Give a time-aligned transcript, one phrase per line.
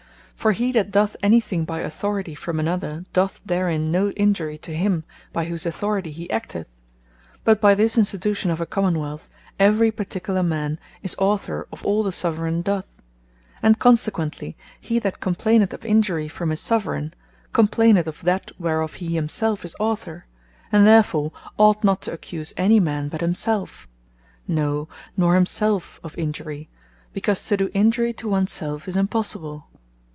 [0.41, 4.73] For he that doth any thing by authority from another, doth therein no injury to
[4.75, 6.65] him by whose authority he acteth:
[7.43, 9.29] But by this Institution of a Common wealth,
[9.59, 12.87] every particular man is Author of all the Soveraigne doth;
[13.61, 17.13] and consequently he that complaineth of injury from his Soveraigne,
[17.53, 20.25] complaineth of that whereof he himselfe is Author;
[20.71, 23.87] and therefore ought not to accuse any man but himselfe;
[24.47, 26.67] no nor himselfe of injury;
[27.13, 29.67] because to do injury to ones selfe, is impossible.